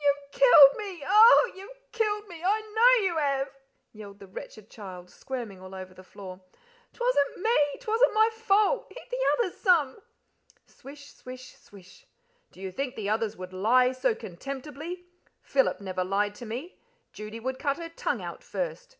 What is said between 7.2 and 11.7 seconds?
me, 'twasn't my fault hit the others some." Swish, swish,